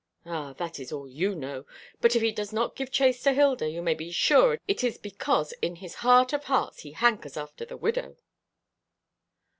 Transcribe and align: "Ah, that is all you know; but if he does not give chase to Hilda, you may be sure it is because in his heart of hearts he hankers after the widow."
"Ah, 0.25 0.53
that 0.53 0.79
is 0.79 0.91
all 0.91 1.07
you 1.07 1.35
know; 1.35 1.63
but 1.99 2.15
if 2.15 2.23
he 2.23 2.31
does 2.31 2.51
not 2.51 2.75
give 2.75 2.89
chase 2.89 3.21
to 3.21 3.33
Hilda, 3.33 3.69
you 3.69 3.83
may 3.83 3.93
be 3.93 4.09
sure 4.09 4.57
it 4.67 4.83
is 4.83 4.97
because 4.97 5.51
in 5.61 5.75
his 5.75 5.93
heart 6.01 6.33
of 6.33 6.45
hearts 6.45 6.79
he 6.81 6.93
hankers 6.93 7.37
after 7.37 7.65
the 7.65 7.77
widow." 7.77 8.17